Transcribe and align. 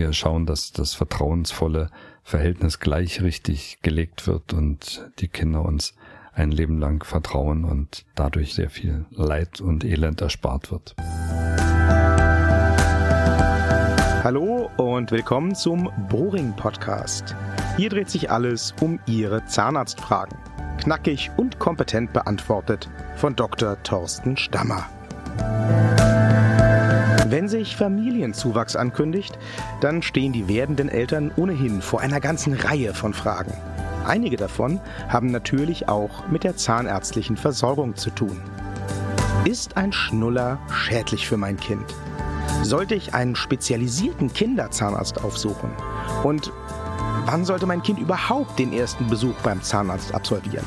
wir 0.00 0.12
schauen, 0.14 0.46
dass 0.46 0.72
das 0.72 0.94
vertrauensvolle 0.94 1.90
Verhältnis 2.22 2.80
gleich 2.80 3.20
richtig 3.20 3.80
gelegt 3.82 4.26
wird 4.26 4.54
und 4.54 5.06
die 5.18 5.28
Kinder 5.28 5.62
uns 5.62 5.94
ein 6.32 6.50
Leben 6.50 6.78
lang 6.78 7.04
vertrauen 7.04 7.64
und 7.64 8.06
dadurch 8.14 8.54
sehr 8.54 8.70
viel 8.70 9.04
Leid 9.10 9.60
und 9.60 9.84
Elend 9.84 10.22
erspart 10.22 10.72
wird. 10.72 10.94
Hallo 14.24 14.70
und 14.78 15.10
willkommen 15.12 15.54
zum 15.54 15.90
Boring 16.08 16.56
Podcast. 16.56 17.36
Hier 17.76 17.90
dreht 17.90 18.08
sich 18.08 18.30
alles 18.30 18.74
um 18.80 18.98
Ihre 19.06 19.44
Zahnarztfragen. 19.44 20.38
Knackig 20.80 21.30
und 21.36 21.58
kompetent 21.58 22.14
beantwortet 22.14 22.88
von 23.16 23.36
Dr. 23.36 23.82
Thorsten 23.82 24.38
Stammer. 24.38 24.88
Wenn 27.40 27.48
sich 27.48 27.74
Familienzuwachs 27.74 28.76
ankündigt, 28.76 29.38
dann 29.80 30.02
stehen 30.02 30.30
die 30.30 30.46
werdenden 30.46 30.90
Eltern 30.90 31.32
ohnehin 31.36 31.80
vor 31.80 32.02
einer 32.02 32.20
ganzen 32.20 32.52
Reihe 32.52 32.92
von 32.92 33.14
Fragen. 33.14 33.54
Einige 34.06 34.36
davon 34.36 34.78
haben 35.08 35.30
natürlich 35.30 35.88
auch 35.88 36.28
mit 36.28 36.44
der 36.44 36.58
zahnärztlichen 36.58 37.38
Versorgung 37.38 37.96
zu 37.96 38.10
tun. 38.10 38.42
Ist 39.46 39.78
ein 39.78 39.90
Schnuller 39.90 40.58
schädlich 40.70 41.26
für 41.26 41.38
mein 41.38 41.56
Kind? 41.56 41.86
Sollte 42.60 42.94
ich 42.94 43.14
einen 43.14 43.34
spezialisierten 43.34 44.30
Kinderzahnarzt 44.30 45.24
aufsuchen? 45.24 45.70
Und 46.22 46.52
wann 47.24 47.46
sollte 47.46 47.64
mein 47.64 47.82
Kind 47.82 48.00
überhaupt 48.00 48.58
den 48.58 48.74
ersten 48.74 49.06
Besuch 49.08 49.36
beim 49.42 49.62
Zahnarzt 49.62 50.14
absolvieren? 50.14 50.66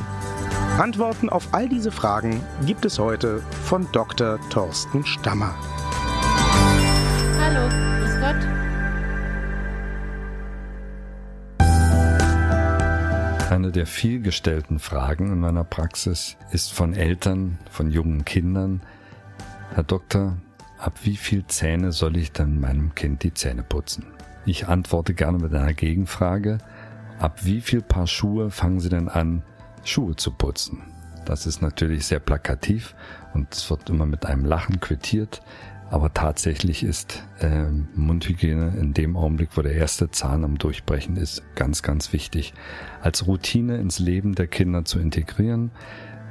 Antworten 0.80 1.30
auf 1.30 1.49
all 1.52 1.70
diese 1.70 1.91
Fragen 1.91 2.41
gibt 2.66 2.84
es 2.84 2.98
heute 2.98 3.44
von 3.63 3.88
Dr. 3.91 4.40
Thorsten 4.49 5.05
Stammer. 5.05 5.54
Hallo, 7.46 7.68
grüß 8.00 8.16
Gott. 8.22 8.38
Eine 13.52 13.72
der 13.74 13.85
vielgestellten 13.85 14.80
Fragen 14.80 15.34
in 15.34 15.41
meiner 15.41 15.66
Praxis 15.66 16.38
ist 16.52 16.72
von 16.72 16.94
Eltern, 16.94 17.60
von 17.70 17.91
jungen 17.91 18.24
Kindern, 18.24 18.80
Herr 19.74 19.84
Doktor, 19.84 20.38
ab 20.77 20.94
wie 21.04 21.18
viel 21.18 21.46
Zähne 21.48 21.91
soll 21.91 22.16
ich 22.16 22.32
dann 22.32 22.62
meinem 22.62 22.96
Kind 22.96 23.24
die 23.24 23.34
Zähne 23.34 23.63
putzen? 23.63 24.05
Ich 24.46 24.70
antworte 24.70 25.13
gerne 25.13 25.38
mit 25.38 25.54
einer 25.54 25.74
Gegenfrage, 25.74 26.60
ab 27.20 27.40
wie 27.44 27.60
viel 27.60 27.82
Paar 27.82 28.07
Schuhe 28.07 28.52
fangen 28.52 28.80
Sie 28.80 28.90
denn 28.90 29.10
an, 29.10 29.44
Schuhe 29.84 30.16
zu 30.16 30.32
putzen? 30.32 30.82
Das 31.26 31.46
ist 31.46 31.62
natürlich 31.62 32.05
sehr 32.05 32.20
plakativ 32.20 32.96
und 33.34 33.54
es 33.54 33.70
wird 33.70 33.90
immer 33.90 34.05
mit 34.05 34.26
einem 34.26 34.46
Lachen 34.46 34.80
quittiert. 34.80 35.41
Aber 35.94 36.12
tatsächlich 36.12 36.82
ist 36.82 37.24
äh, 37.40 37.66
Mundhygiene 37.94 38.74
in 38.80 38.96
dem 38.96 39.16
Augenblick, 39.16 39.49
wo 39.55 39.62
der 39.62 39.76
erste 39.76 40.10
Zahn 40.10 40.44
am 40.44 40.58
Durchbrechen 40.58 41.18
ist, 41.18 41.44
ganz, 41.54 41.84
ganz 41.84 42.12
wichtig. 42.13 42.55
Als 43.04 43.27
Routine 43.27 43.77
ins 43.77 44.00
Leben 44.00 44.34
der 44.34 44.48
Kinder 44.48 44.85
zu 44.85 44.98
integrieren. 44.98 45.70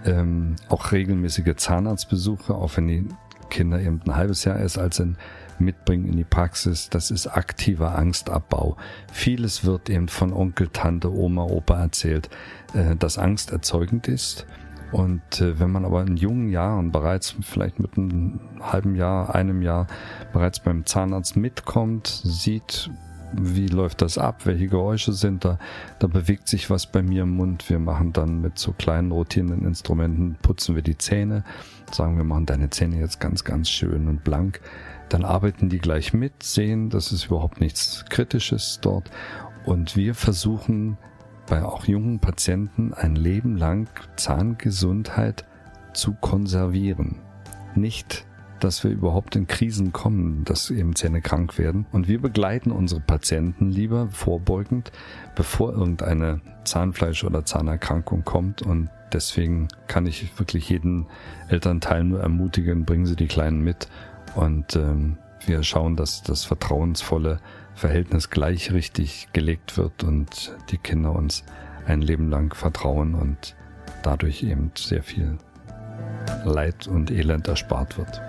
Ähm, 0.04 0.56
auch 0.68 0.90
regelmäßige 0.90 1.54
Zahnarztbesuche, 1.54 2.56
auch 2.56 2.76
wenn 2.76 2.88
die 2.88 3.06
Kinder 3.50 3.80
eben 3.80 4.00
ein 4.04 4.16
halbes 4.16 4.42
Jahr 4.42 4.58
erst 4.58 4.78
alt 4.78 4.94
sind, 4.94 5.16
mitbringen 5.60 6.06
in 6.06 6.16
die 6.16 6.24
Praxis. 6.24 6.88
Das 6.90 7.12
ist 7.12 7.28
aktiver 7.28 7.94
Angstabbau. 7.94 8.76
Vieles 9.12 9.64
wird 9.64 9.88
eben 9.88 10.08
von 10.08 10.32
Onkel, 10.32 10.70
Tante, 10.72 11.14
Oma, 11.14 11.44
Opa 11.44 11.80
erzählt, 11.80 12.30
äh, 12.74 12.96
das 12.96 13.16
angsterzeugend 13.16 14.08
ist 14.08 14.44
und 14.92 15.40
äh, 15.40 15.58
wenn 15.58 15.72
man 15.72 15.84
aber 15.86 16.02
in 16.02 16.16
jungen 16.16 16.50
Jahren 16.50 16.92
bereits 16.92 17.34
vielleicht 17.40 17.80
mit 17.80 17.96
einem 17.96 18.40
halben 18.60 18.94
Jahr, 18.94 19.34
einem 19.34 19.62
Jahr 19.62 19.86
bereits 20.32 20.60
beim 20.60 20.84
Zahnarzt 20.84 21.34
mitkommt, 21.34 22.06
sieht, 22.06 22.90
wie 23.32 23.68
läuft 23.68 24.02
das 24.02 24.18
ab, 24.18 24.44
welche 24.44 24.68
Geräusche 24.68 25.14
sind 25.14 25.46
da, 25.46 25.58
da 25.98 26.06
bewegt 26.06 26.46
sich 26.46 26.68
was 26.68 26.86
bei 26.86 27.02
mir 27.02 27.22
im 27.22 27.36
Mund. 27.36 27.70
Wir 27.70 27.78
machen 27.78 28.12
dann 28.12 28.42
mit 28.42 28.58
so 28.58 28.72
kleinen 28.72 29.10
rotierenden 29.12 29.64
Instrumenten, 29.64 30.36
putzen 30.42 30.74
wir 30.74 30.82
die 30.82 30.98
Zähne, 30.98 31.42
sagen 31.90 32.18
wir 32.18 32.24
machen 32.24 32.44
deine 32.44 32.68
Zähne 32.68 32.98
jetzt 32.98 33.18
ganz, 33.18 33.44
ganz 33.44 33.70
schön 33.70 34.08
und 34.08 34.24
blank. 34.24 34.60
Dann 35.08 35.24
arbeiten 35.24 35.70
die 35.70 35.78
gleich 35.78 36.12
mit, 36.12 36.42
sehen, 36.42 36.90
das 36.90 37.12
ist 37.12 37.26
überhaupt 37.26 37.60
nichts 37.60 38.04
Kritisches 38.10 38.78
dort. 38.82 39.10
Und 39.64 39.96
wir 39.96 40.14
versuchen 40.14 40.98
bei 41.52 41.64
auch 41.64 41.84
jungen 41.84 42.18
Patienten 42.18 42.94
ein 42.94 43.14
Leben 43.14 43.58
lang 43.58 43.86
Zahngesundheit 44.16 45.44
zu 45.92 46.14
konservieren. 46.14 47.16
Nicht, 47.74 48.24
dass 48.58 48.82
wir 48.84 48.90
überhaupt 48.90 49.36
in 49.36 49.46
Krisen 49.46 49.92
kommen, 49.92 50.46
dass 50.46 50.70
eben 50.70 50.96
Zähne 50.96 51.20
krank 51.20 51.58
werden. 51.58 51.84
Und 51.92 52.08
wir 52.08 52.22
begleiten 52.22 52.70
unsere 52.70 53.02
Patienten 53.02 53.68
lieber 53.68 54.08
vorbeugend, 54.08 54.92
bevor 55.34 55.74
irgendeine 55.74 56.40
Zahnfleisch- 56.64 57.22
oder 57.22 57.44
Zahnerkrankung 57.44 58.24
kommt. 58.24 58.62
Und 58.62 58.88
deswegen 59.12 59.68
kann 59.88 60.06
ich 60.06 60.38
wirklich 60.38 60.70
jeden 60.70 61.04
Elternteil 61.48 62.02
nur 62.02 62.20
ermutigen, 62.20 62.86
bringen 62.86 63.04
Sie 63.04 63.14
die 63.16 63.28
Kleinen 63.28 63.60
mit 63.60 63.88
und 64.36 64.74
ähm, 64.74 65.18
wir 65.46 65.62
schauen, 65.62 65.96
dass 65.96 66.22
das 66.22 66.44
vertrauensvolle 66.44 67.40
Verhältnis 67.74 68.30
gleich 68.30 68.72
richtig 68.72 69.28
gelegt 69.32 69.76
wird 69.76 70.04
und 70.04 70.56
die 70.70 70.78
Kinder 70.78 71.12
uns 71.12 71.44
ein 71.86 72.02
Leben 72.02 72.30
lang 72.30 72.54
vertrauen 72.54 73.14
und 73.14 73.56
dadurch 74.02 74.42
eben 74.42 74.70
sehr 74.74 75.02
viel 75.02 75.38
Leid 76.44 76.86
und 76.86 77.10
Elend 77.10 77.48
erspart 77.48 77.98
wird. 77.98 78.20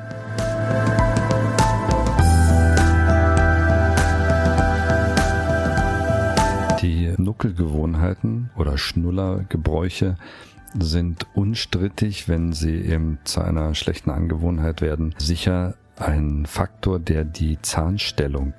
Die 6.81 7.13
Nuckelgewohnheiten 7.17 8.49
oder 8.57 8.77
Schnullergebräuche 8.77 10.17
sind 10.77 11.27
unstrittig, 11.33 12.27
wenn 12.27 12.51
sie 12.51 12.75
eben 12.75 13.19
zu 13.23 13.41
einer 13.41 13.75
schlechten 13.75 14.09
Angewohnheit 14.09 14.81
werden, 14.81 15.15
sicher 15.17 15.75
ein 15.97 16.45
Faktor, 16.45 16.99
der 16.99 17.23
die 17.23 17.61
Zahnstellung 17.61 18.53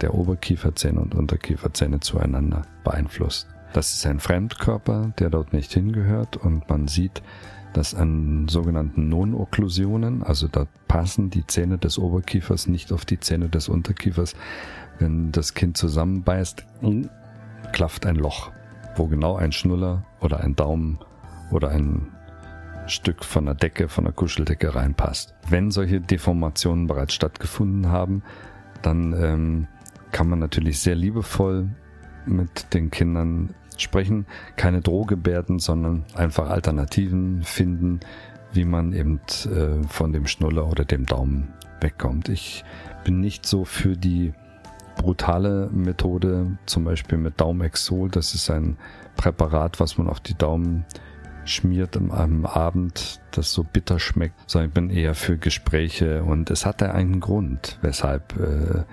der 0.00 0.14
Oberkieferzähne 0.14 1.00
und 1.00 1.14
Unterkieferzähne 1.14 2.00
zueinander 2.00 2.62
beeinflusst. 2.84 3.48
Das 3.72 3.92
ist 3.92 4.06
ein 4.06 4.20
Fremdkörper, 4.20 5.12
der 5.18 5.30
dort 5.30 5.52
nicht 5.52 5.72
hingehört 5.72 6.36
und 6.36 6.68
man 6.68 6.88
sieht, 6.88 7.22
dass 7.72 7.94
an 7.94 8.48
sogenannten 8.48 9.08
Non-Okklusionen, 9.08 10.22
also 10.24 10.48
da 10.48 10.66
passen 10.88 11.30
die 11.30 11.46
Zähne 11.46 11.78
des 11.78 11.98
Oberkiefers 11.98 12.66
nicht 12.66 12.92
auf 12.92 13.04
die 13.04 13.20
Zähne 13.20 13.48
des 13.48 13.68
Unterkiefers. 13.68 14.34
Wenn 14.98 15.30
das 15.30 15.54
Kind 15.54 15.76
zusammenbeißt, 15.76 16.66
klafft 17.72 18.06
ein 18.06 18.16
Loch, 18.16 18.50
wo 18.96 19.06
genau 19.06 19.36
ein 19.36 19.52
Schnuller 19.52 20.04
oder 20.20 20.40
ein 20.40 20.56
Daumen 20.56 20.98
oder 21.52 21.68
ein 21.70 22.08
Stück 22.90 23.24
von 23.24 23.46
der 23.46 23.54
Decke, 23.54 23.88
von 23.88 24.04
der 24.04 24.12
Kuscheldecke 24.12 24.74
reinpasst. 24.74 25.34
Wenn 25.48 25.70
solche 25.70 26.00
Deformationen 26.00 26.86
bereits 26.86 27.14
stattgefunden 27.14 27.88
haben, 27.88 28.22
dann 28.82 29.12
ähm, 29.12 29.66
kann 30.12 30.28
man 30.28 30.38
natürlich 30.38 30.80
sehr 30.80 30.94
liebevoll 30.94 31.68
mit 32.26 32.74
den 32.74 32.90
Kindern 32.90 33.54
sprechen, 33.76 34.26
keine 34.56 34.80
Drohgebärden, 34.80 35.58
sondern 35.58 36.04
einfach 36.14 36.50
Alternativen 36.50 37.42
finden, 37.42 38.00
wie 38.52 38.64
man 38.64 38.92
eben 38.92 39.20
äh, 39.46 39.86
von 39.88 40.12
dem 40.12 40.26
Schnuller 40.26 40.68
oder 40.68 40.84
dem 40.84 41.06
Daumen 41.06 41.54
wegkommt. 41.80 42.28
Ich 42.28 42.64
bin 43.04 43.20
nicht 43.20 43.46
so 43.46 43.64
für 43.64 43.96
die 43.96 44.34
brutale 44.96 45.70
Methode, 45.72 46.58
zum 46.66 46.84
Beispiel 46.84 47.16
mit 47.16 47.40
Daumexol. 47.40 48.10
Das 48.10 48.34
ist 48.34 48.50
ein 48.50 48.76
Präparat, 49.16 49.80
was 49.80 49.96
man 49.96 50.08
auf 50.08 50.20
die 50.20 50.36
Daumen 50.36 50.84
schmiert 51.44 51.96
am, 51.96 52.10
am 52.10 52.46
Abend, 52.46 53.20
das 53.32 53.52
so 53.52 53.64
bitter 53.64 53.98
schmeckt, 53.98 54.34
sondern 54.46 54.68
ich 54.68 54.74
bin 54.74 54.90
eher 54.90 55.14
für 55.14 55.36
Gespräche 55.36 56.22
und 56.22 56.50
es 56.50 56.66
hat 56.66 56.80
ja 56.80 56.92
einen 56.92 57.20
Grund, 57.20 57.78
weshalb 57.82 58.38
äh, 58.38 58.84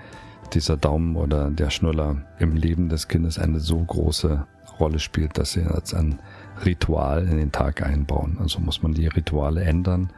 dieser 0.54 0.76
Daumen 0.76 1.16
oder 1.16 1.50
der 1.50 1.70
Schnuller 1.70 2.16
im 2.38 2.56
Leben 2.56 2.88
des 2.88 3.08
Kindes 3.08 3.38
eine 3.38 3.60
so 3.60 3.78
große 3.78 4.46
Rolle 4.80 4.98
spielt, 4.98 5.38
dass 5.38 5.52
sie 5.52 5.64
als 5.64 5.94
ein 5.94 6.20
Ritual 6.64 7.26
in 7.26 7.36
den 7.36 7.52
Tag 7.52 7.82
einbauen. 7.82 8.38
Also 8.40 8.60
muss 8.60 8.82
man 8.82 8.94
die 8.94 9.06
Rituale 9.06 9.62
ändern, 9.62 10.10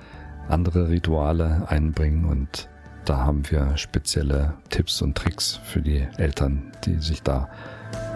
andere 0.49 0.89
Rituale 0.89 1.67
einbringen 1.69 2.25
und 2.25 2.69
da 3.05 3.19
haben 3.19 3.43
wir 3.51 3.77
spezielle 3.77 4.55
Tipps 4.69 5.01
und 5.03 5.17
Tricks 5.17 5.61
für 5.65 5.81
die 5.81 6.07
Eltern, 6.17 6.71
die 6.85 6.97
sich 6.97 7.23
da 7.23 7.49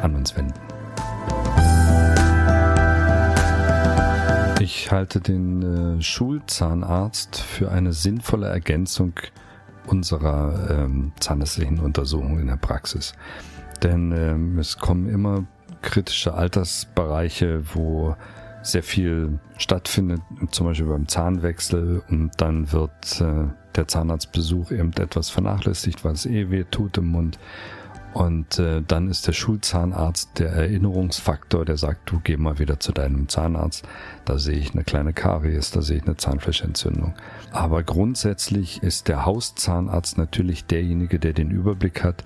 an 0.03 0.15
uns 0.15 0.37
wenden. 0.37 0.74
Ich 4.65 4.91
halte 4.91 5.21
den 5.21 5.99
äh, 5.99 6.03
Schulzahnarzt 6.03 7.39
für 7.39 7.71
eine 7.71 7.93
sinnvolle 7.93 8.49
Ergänzung 8.49 9.13
unserer 9.87 10.71
ähm, 10.71 11.13
zahnärztlichen 11.21 11.81
Untersuchung 11.81 12.39
in 12.39 12.47
der 12.47 12.57
Praxis. 12.57 13.13
Denn 13.83 14.13
ähm, 14.13 14.59
es 14.59 14.79
kommen 14.79 15.07
immer 15.07 15.45
kritische 15.83 16.33
Altersbereiche, 16.33 17.75
wo 17.75 18.17
sehr 18.63 18.83
viel 18.83 19.39
stattfindet, 19.59 20.23
zum 20.51 20.69
Beispiel 20.69 20.87
beim 20.87 21.09
Zahnwechsel 21.09 22.03
und 22.09 22.31
dann 22.39 22.73
wird 22.73 23.21
äh, 23.21 23.45
der 23.77 23.87
Zahnarztbesuch 23.87 24.71
eben 24.71 24.95
etwas 24.95 25.29
vernachlässigt, 25.29 26.07
weil 26.07 26.13
es 26.15 26.25
eh 26.25 26.49
weh 26.49 26.65
tut 26.65 26.97
im 26.97 27.09
Mund. 27.09 27.39
Und 28.15 28.61
äh, 28.61 28.81
dann 28.87 29.09
ist 29.09 29.27
der 29.27 29.33
Schulzahnarzt 29.33 30.39
der 30.39 30.53
Erinnerungsfaktor, 30.53 31.65
der 31.65 31.77
sagt, 31.77 32.09
du 32.11 32.21
geh 32.23 32.37
mal 32.37 32.61
wieder 32.61 32.79
zu 32.79 32.93
deinem 32.93 33.29
Zahnarzt, 33.29 33.87
da 34.25 34.39
sehe 34.39 34.57
ich 34.57 34.73
eine 34.73 34.85
kleine 34.85 35.13
Karies, 35.13 35.73
da 35.73 35.83
sehe 35.83 35.97
ich 35.97 36.05
eine 36.05 36.17
Zahnfleischentzündung. 36.17 37.15
Aber 37.51 37.83
grundsätzlich 37.83 38.85
ist 38.85 39.09
der 39.09 39.27
Hauszahnarzt 39.27 40.17
natürlich 40.17 40.65
derjenige, 40.65 41.19
der 41.19 41.33
den 41.33 41.51
Überblick 41.51 42.05
hat, 42.05 42.23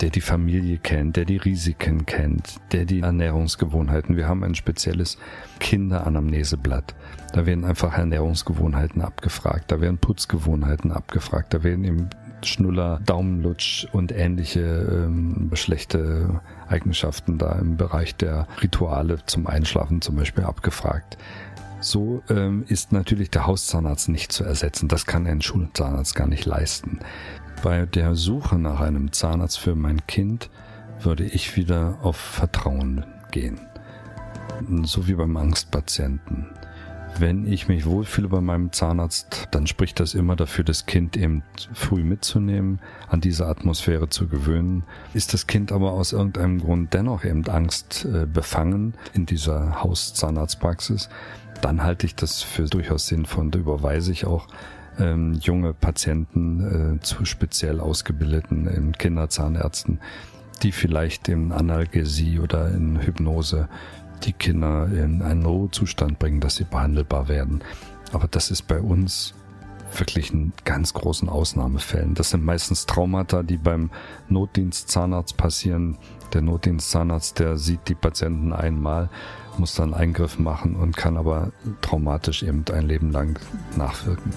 der 0.00 0.08
die 0.08 0.22
Familie 0.22 0.78
kennt, 0.78 1.16
der 1.16 1.26
die 1.26 1.36
Risiken 1.36 2.06
kennt, 2.06 2.54
der 2.72 2.86
die 2.86 3.00
Ernährungsgewohnheiten. 3.00 4.16
Wir 4.16 4.26
haben 4.26 4.42
ein 4.42 4.54
spezielles 4.54 5.18
Kinderanamneseblatt. 5.58 6.94
Da 7.34 7.44
werden 7.44 7.66
einfach 7.66 7.98
Ernährungsgewohnheiten 7.98 9.02
abgefragt, 9.02 9.70
da 9.70 9.82
werden 9.82 9.98
Putzgewohnheiten 9.98 10.92
abgefragt, 10.92 11.52
da 11.52 11.62
werden 11.62 11.84
eben 11.84 12.08
Schnuller, 12.46 13.00
Daumenlutsch 13.04 13.86
und 13.92 14.12
ähnliche 14.12 14.60
ähm, 14.60 15.50
schlechte 15.54 16.40
Eigenschaften 16.68 17.38
da 17.38 17.52
im 17.52 17.76
Bereich 17.76 18.16
der 18.16 18.46
Rituale 18.62 19.18
zum 19.26 19.46
Einschlafen 19.46 20.00
zum 20.00 20.16
Beispiel 20.16 20.44
abgefragt. 20.44 21.18
So 21.80 22.22
ähm, 22.28 22.64
ist 22.68 22.92
natürlich 22.92 23.30
der 23.30 23.46
Hauszahnarzt 23.46 24.08
nicht 24.10 24.32
zu 24.32 24.44
ersetzen. 24.44 24.88
Das 24.88 25.06
kann 25.06 25.26
ein 25.26 25.40
Schulzahnarzt 25.40 26.14
gar 26.14 26.26
nicht 26.26 26.44
leisten. 26.44 27.00
Bei 27.62 27.86
der 27.86 28.14
Suche 28.14 28.58
nach 28.58 28.80
einem 28.80 29.12
Zahnarzt 29.12 29.58
für 29.58 29.74
mein 29.74 30.06
Kind 30.06 30.50
würde 31.00 31.24
ich 31.24 31.56
wieder 31.56 31.98
auf 32.02 32.16
Vertrauen 32.16 33.04
gehen. 33.30 33.60
So 34.82 35.08
wie 35.08 35.14
beim 35.14 35.36
Angstpatienten. 35.36 36.46
Wenn 37.18 37.46
ich 37.46 37.68
mich 37.68 37.84
wohlfühle 37.84 38.28
bei 38.28 38.40
meinem 38.40 38.72
Zahnarzt, 38.72 39.48
dann 39.50 39.66
spricht 39.66 40.00
das 40.00 40.14
immer 40.14 40.36
dafür, 40.36 40.64
das 40.64 40.86
Kind 40.86 41.16
eben 41.16 41.42
früh 41.74 42.02
mitzunehmen, 42.02 42.78
an 43.08 43.20
diese 43.20 43.46
Atmosphäre 43.46 44.08
zu 44.08 44.26
gewöhnen. 44.26 44.84
Ist 45.12 45.34
das 45.34 45.46
Kind 45.46 45.70
aber 45.70 45.92
aus 45.92 46.12
irgendeinem 46.12 46.60
Grund 46.60 46.94
dennoch 46.94 47.24
eben 47.24 47.46
Angst 47.46 48.06
äh, 48.06 48.26
befangen 48.26 48.94
in 49.12 49.26
dieser 49.26 49.82
Hauszahnarztpraxis, 49.82 51.10
dann 51.60 51.82
halte 51.82 52.06
ich 52.06 52.14
das 52.14 52.42
für 52.42 52.64
durchaus 52.64 53.06
sinnvoll 53.06 53.44
und 53.44 53.54
überweise 53.54 54.12
ich 54.12 54.24
auch 54.24 54.46
ähm, 54.98 55.34
junge 55.34 55.72
Patienten 55.74 56.96
äh, 56.96 57.00
zu 57.00 57.24
speziell 57.24 57.80
ausgebildeten 57.80 58.68
ähm, 58.74 58.92
Kinderzahnärzten, 58.92 60.00
die 60.62 60.72
vielleicht 60.72 61.28
in 61.28 61.52
Analgesie 61.52 62.38
oder 62.38 62.68
in 62.68 63.00
Hypnose 63.00 63.68
die 64.24 64.32
Kinder 64.32 64.86
in 64.86 65.22
einen 65.22 65.44
Ruhezustand 65.44 66.18
bringen, 66.18 66.40
dass 66.40 66.56
sie 66.56 66.64
behandelbar 66.64 67.28
werden. 67.28 67.62
Aber 68.12 68.28
das 68.28 68.50
ist 68.50 68.66
bei 68.66 68.80
uns 68.80 69.34
wirklich 69.96 70.32
in 70.32 70.52
ganz 70.64 70.94
großen 70.94 71.28
Ausnahmefällen. 71.28 72.14
Das 72.14 72.30
sind 72.30 72.44
meistens 72.44 72.86
Traumata, 72.86 73.42
die 73.42 73.56
beim 73.56 73.90
Notdienstzahnarzt 74.28 75.36
passieren. 75.36 75.98
Der 76.32 76.42
Notdienstzahnarzt, 76.42 77.38
der 77.38 77.56
sieht 77.56 77.88
die 77.88 77.94
Patienten 77.94 78.52
einmal, 78.52 79.10
muss 79.58 79.74
dann 79.74 79.94
Eingriff 79.94 80.38
machen 80.38 80.76
und 80.76 80.96
kann 80.96 81.16
aber 81.16 81.52
traumatisch 81.80 82.42
eben 82.42 82.64
ein 82.72 82.86
Leben 82.86 83.10
lang 83.10 83.38
nachwirken. 83.76 84.32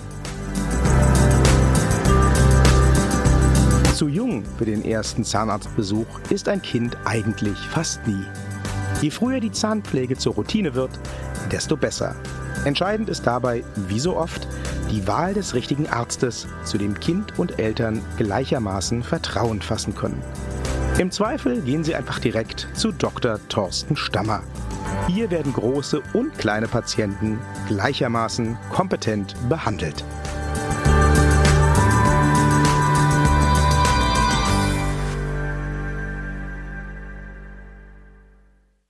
Zu 3.93 4.07
jung 4.07 4.43
für 4.57 4.65
den 4.65 4.83
ersten 4.83 5.23
Zahnarztbesuch 5.23 6.07
ist 6.31 6.49
ein 6.49 6.61
Kind 6.63 6.97
eigentlich 7.05 7.59
fast 7.59 8.05
nie. 8.07 8.23
Je 9.03 9.11
früher 9.11 9.41
die 9.41 9.51
Zahnpflege 9.51 10.15
zur 10.15 10.35
Routine 10.35 10.75
wird, 10.75 10.91
desto 11.51 11.75
besser. 11.75 12.15
Entscheidend 12.63 13.09
ist 13.09 13.27
dabei, 13.27 13.65
wie 13.75 13.99
so 13.99 14.15
oft, 14.15 14.47
die 14.91 15.05
Wahl 15.05 15.33
des 15.33 15.53
richtigen 15.53 15.89
Arztes, 15.89 16.47
zu 16.63 16.77
dem 16.77 16.97
Kind 16.97 17.37
und 17.37 17.59
Eltern 17.59 18.01
gleichermaßen 18.15 19.03
Vertrauen 19.03 19.61
fassen 19.61 19.93
können. 19.93 20.23
Im 20.99 21.11
Zweifel 21.11 21.59
gehen 21.63 21.83
Sie 21.83 21.95
einfach 21.95 22.19
direkt 22.19 22.69
zu 22.75 22.93
Dr. 22.93 23.41
Thorsten 23.49 23.97
Stammer. 23.97 24.41
Hier 25.07 25.29
werden 25.29 25.51
große 25.51 26.01
und 26.13 26.37
kleine 26.37 26.69
Patienten 26.69 27.39
gleichermaßen 27.67 28.57
kompetent 28.71 29.35
behandelt. 29.49 30.05